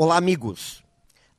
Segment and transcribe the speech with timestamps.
[0.00, 0.84] Olá, amigos.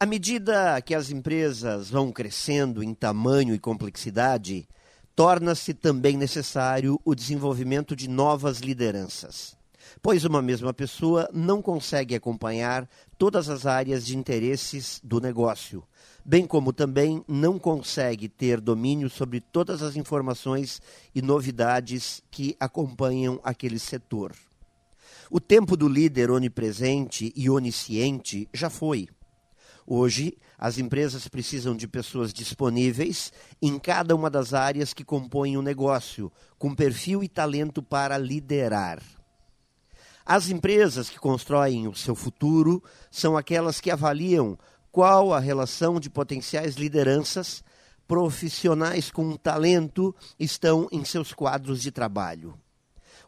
[0.00, 4.68] À medida que as empresas vão crescendo em tamanho e complexidade,
[5.14, 9.56] torna-se também necessário o desenvolvimento de novas lideranças,
[10.02, 15.84] pois uma mesma pessoa não consegue acompanhar todas as áreas de interesses do negócio,
[16.24, 20.82] bem como também não consegue ter domínio sobre todas as informações
[21.14, 24.32] e novidades que acompanham aquele setor.
[25.30, 29.08] O tempo do líder onipresente e onisciente já foi.
[29.86, 33.32] Hoje, as empresas precisam de pessoas disponíveis
[33.62, 39.00] em cada uma das áreas que compõem o negócio, com perfil e talento para liderar.
[40.26, 44.58] As empresas que constroem o seu futuro são aquelas que avaliam
[44.92, 47.64] qual a relação de potenciais lideranças
[48.06, 52.58] profissionais com talento estão em seus quadros de trabalho.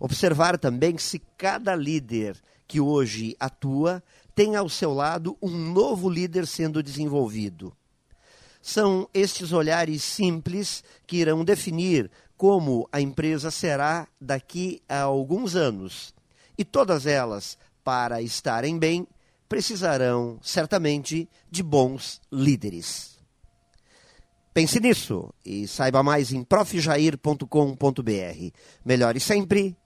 [0.00, 4.02] Observar também se cada líder que hoje atua
[4.34, 7.76] tem ao seu lado um novo líder sendo desenvolvido.
[8.62, 16.14] São estes olhares simples que irão definir como a empresa será daqui a alguns anos.
[16.56, 19.06] E todas elas, para estarem bem,
[19.46, 23.18] precisarão certamente de bons líderes.
[24.54, 27.44] Pense nisso e saiba mais em profjair.com.br.
[28.84, 29.76] Melhore sempre